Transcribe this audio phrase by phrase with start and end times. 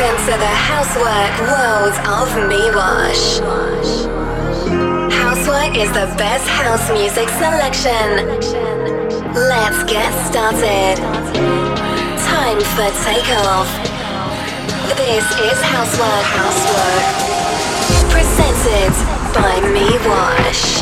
[0.00, 3.36] Welcome to the Housework world of Miwash.
[5.12, 8.24] Housework is the best house music selection.
[9.34, 10.96] Let's get started.
[12.16, 13.68] Time for takeoff.
[14.96, 17.04] This is Housework Housework.
[18.10, 18.94] Presented
[19.34, 20.00] by Miwash.
[20.60, 20.79] Cause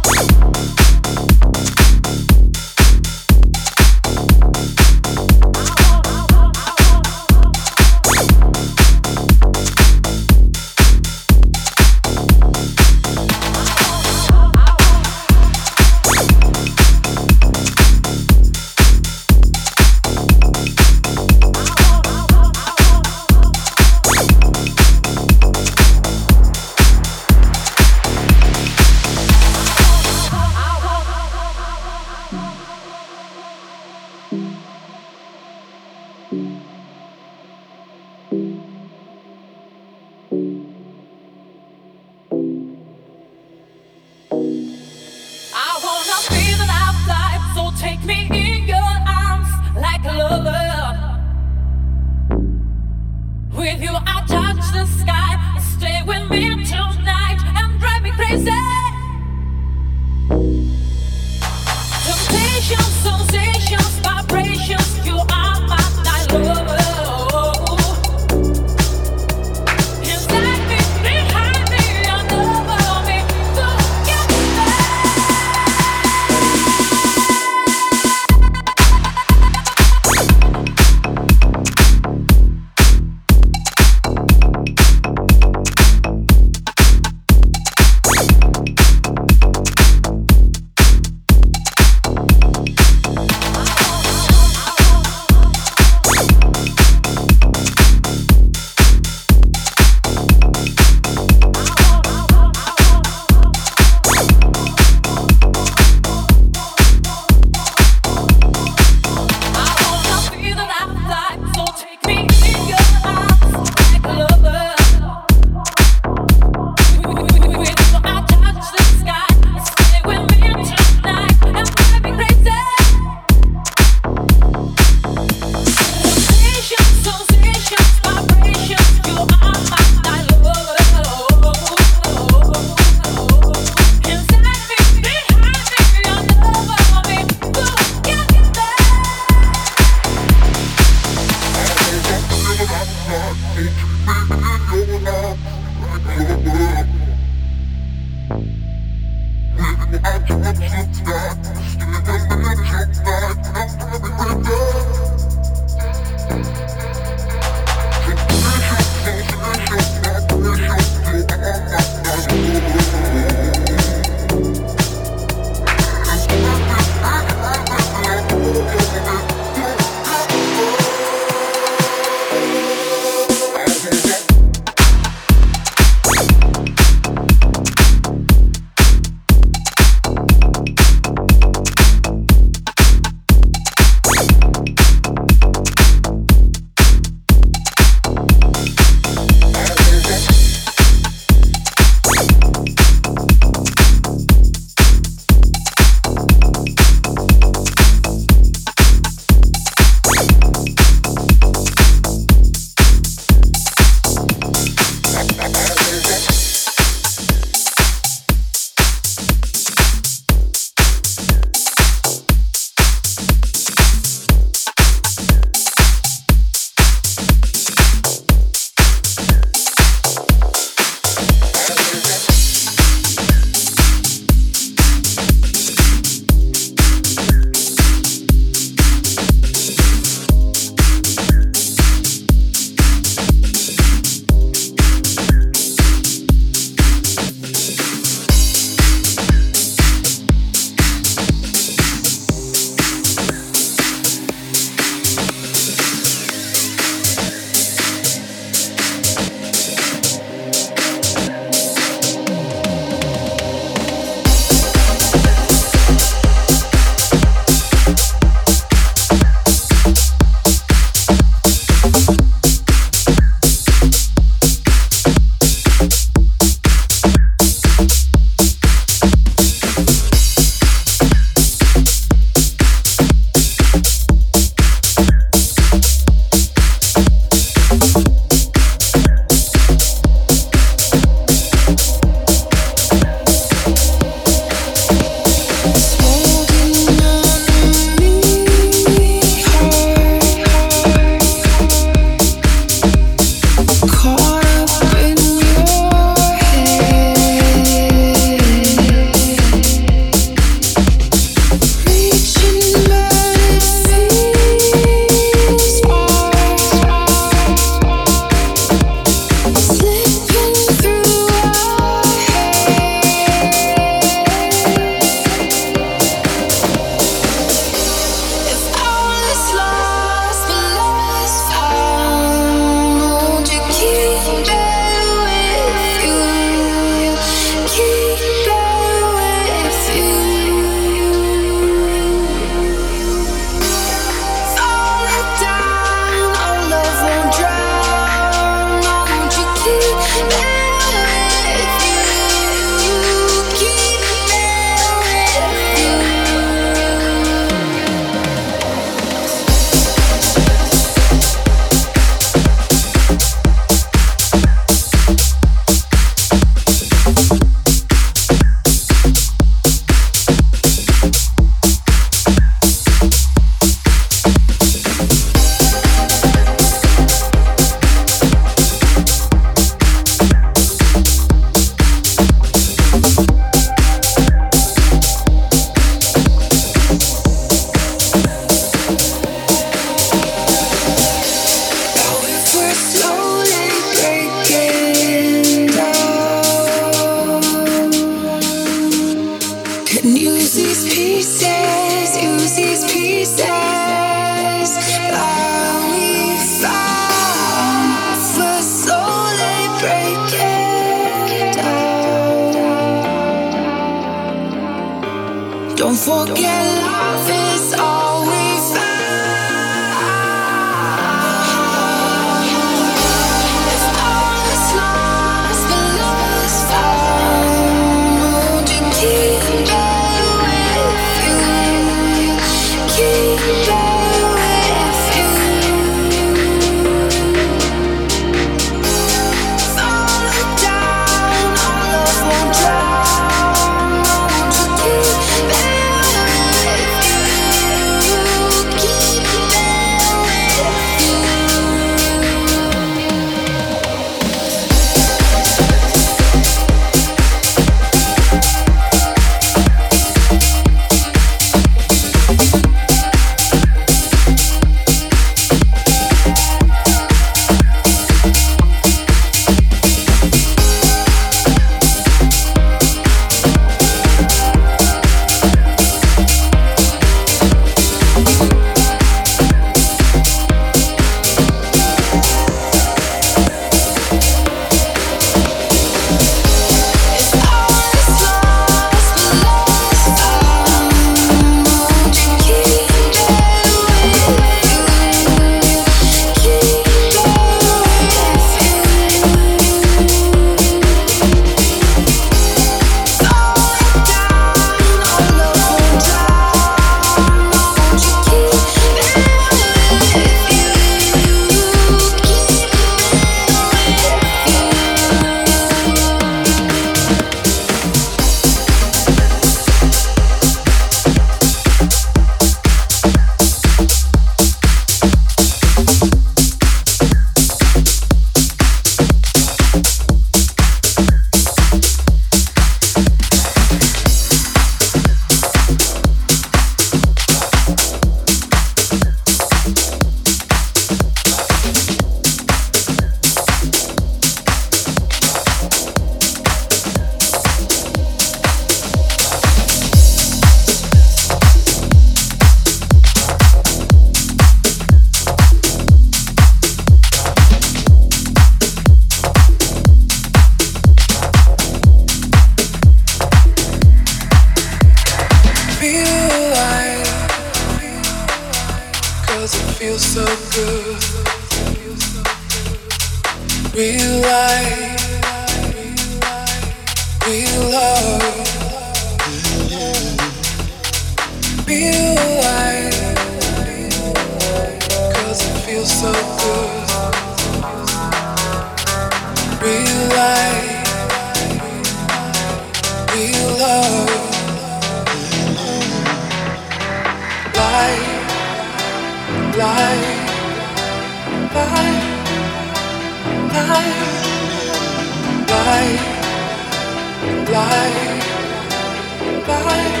[599.59, 600.00] it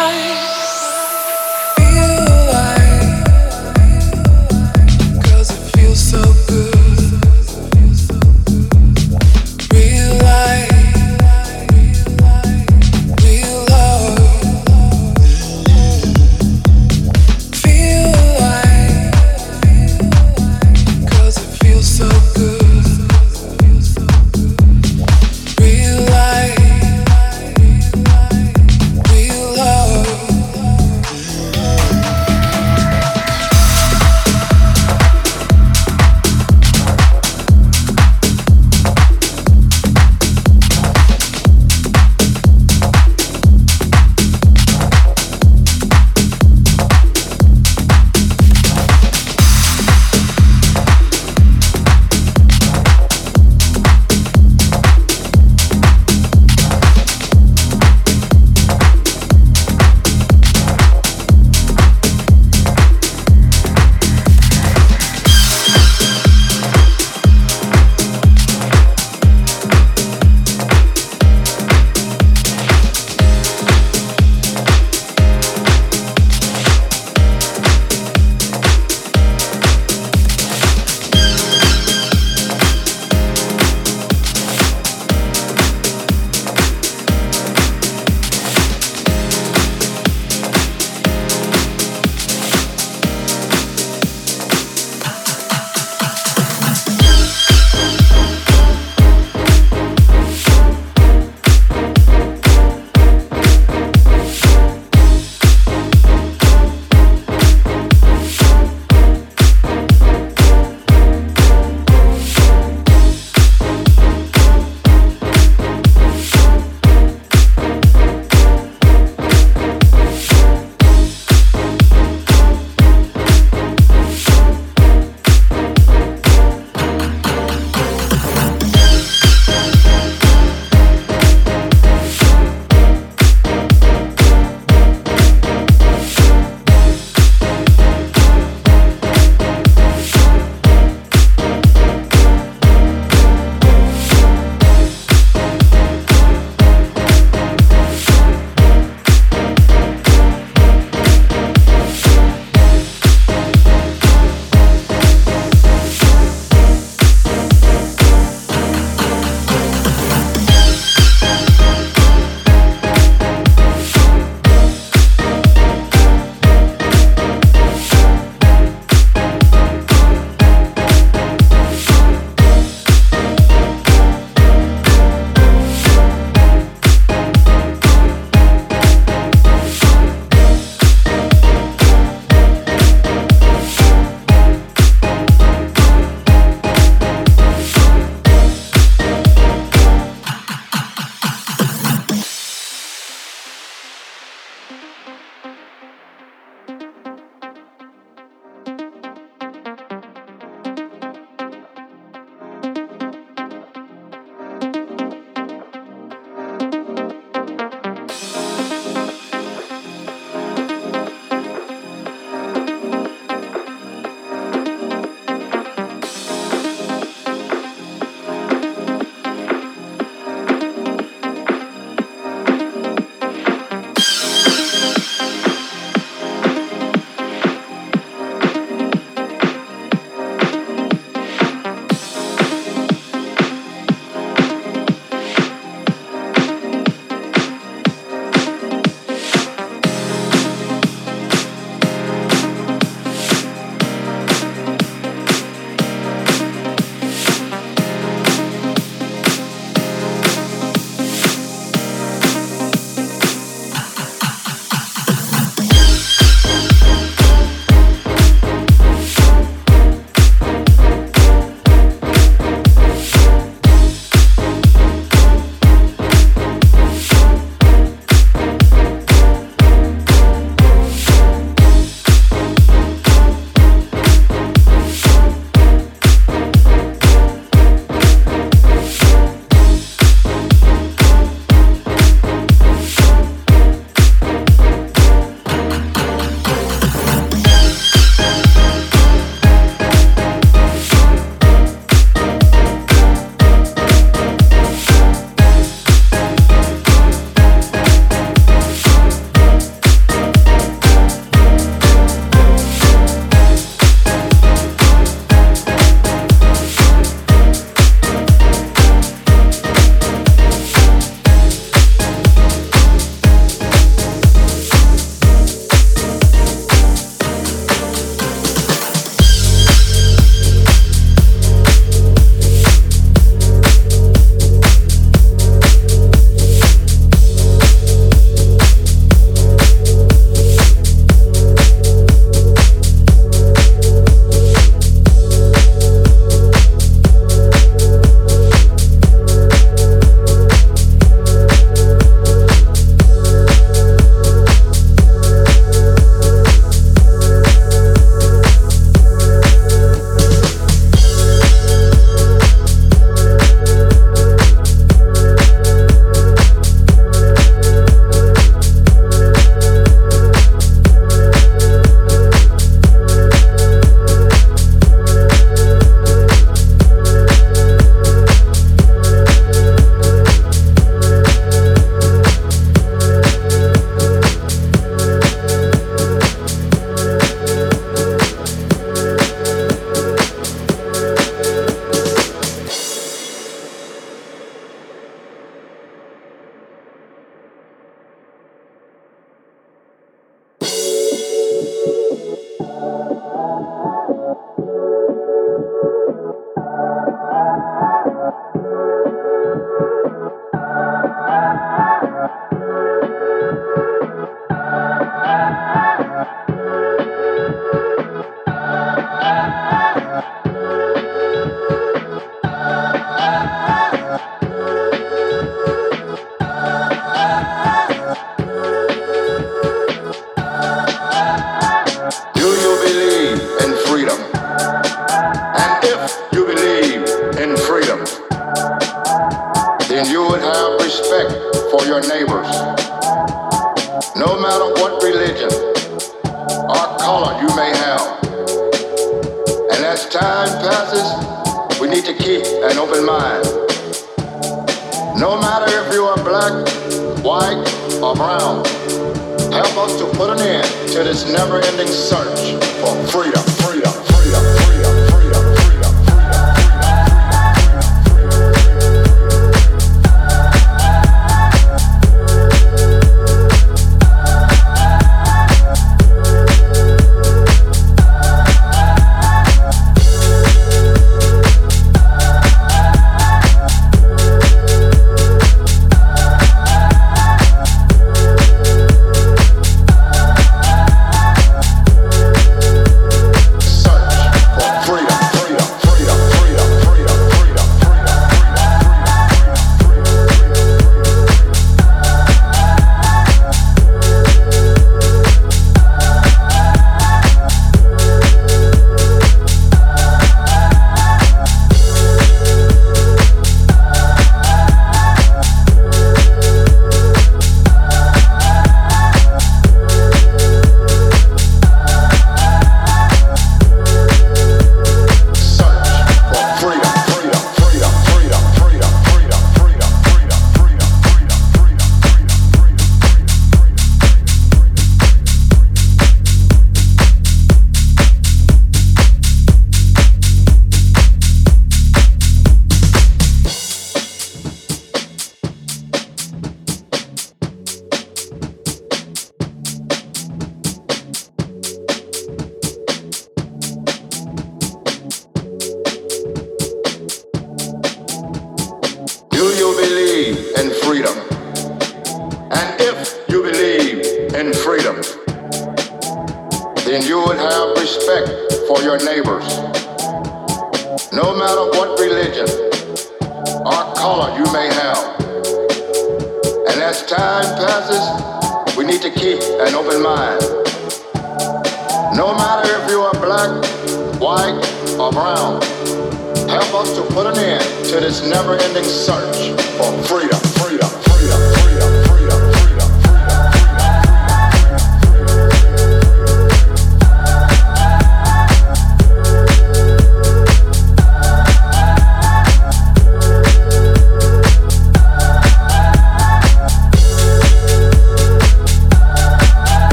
[0.00, 0.39] love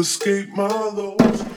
[0.00, 1.55] escape my lows.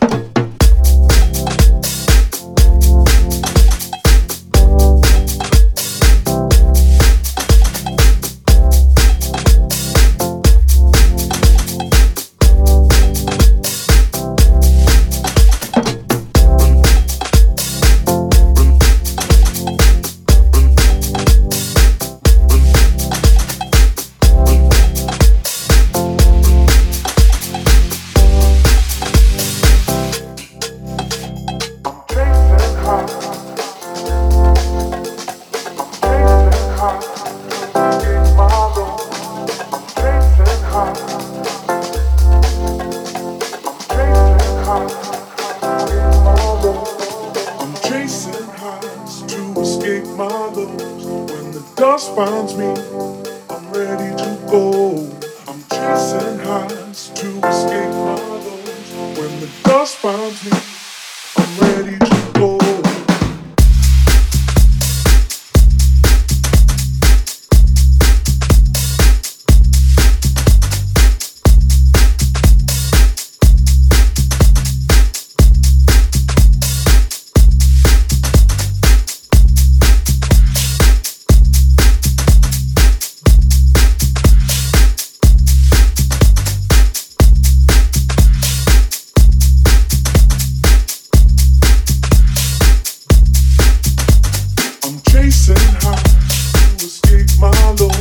[97.70, 97.92] alone.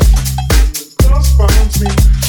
[0.98, 2.27] Cause finds me.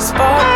[0.00, 0.49] Don't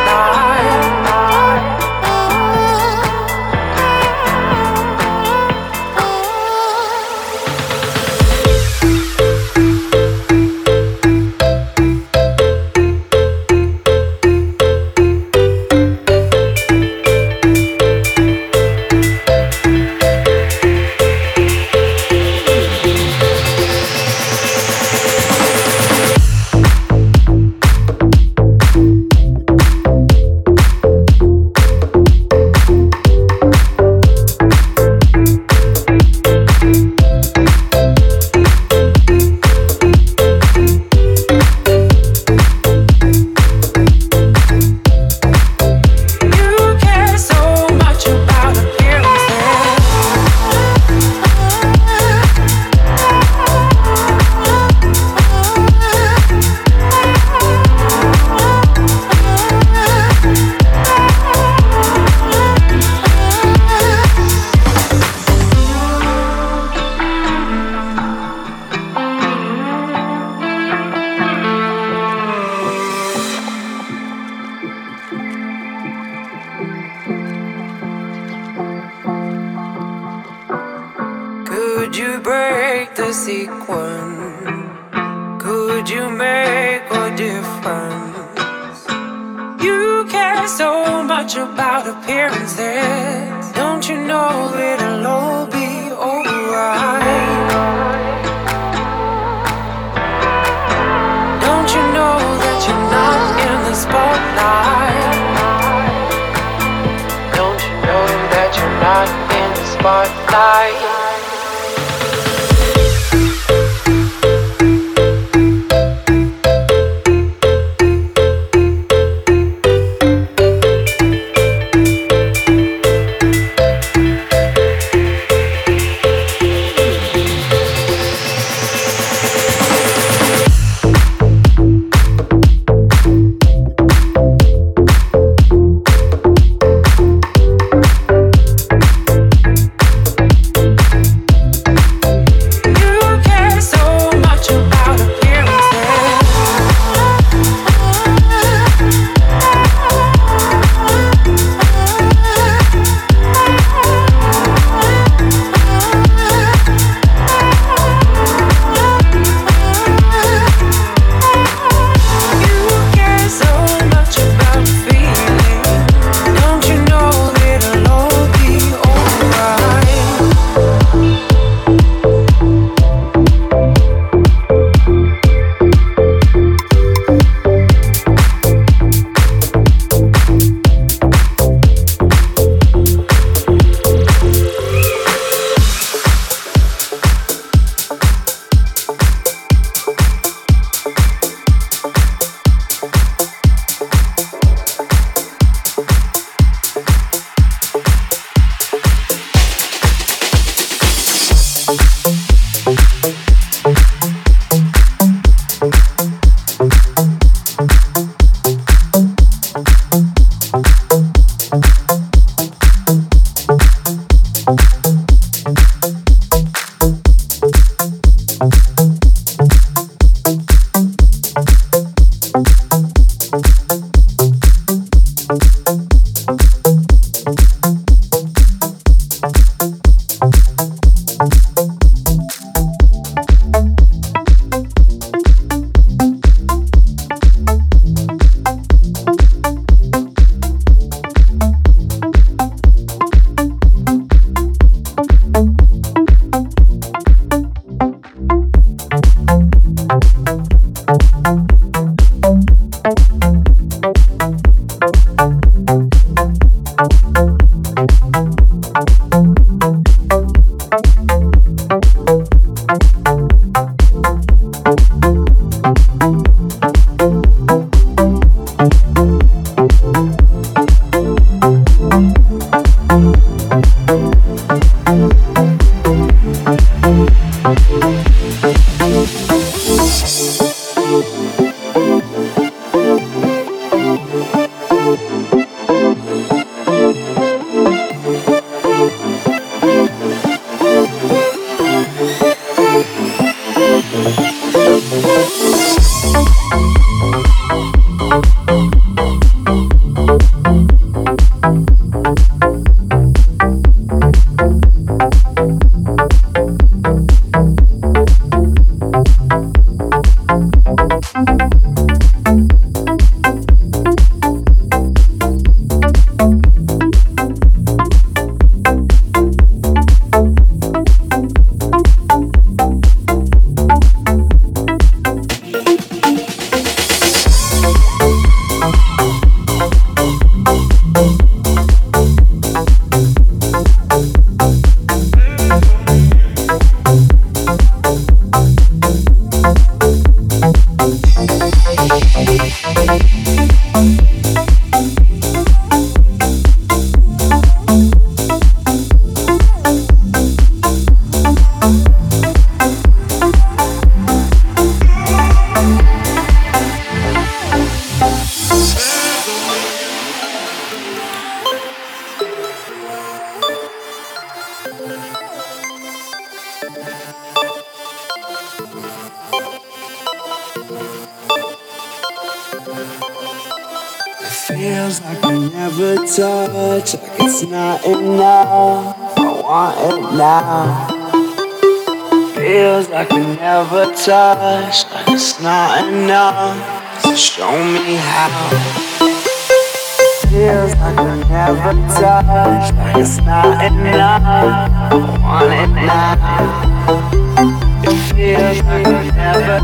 [399.55, 399.61] Show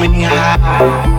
[0.00, 1.17] me how.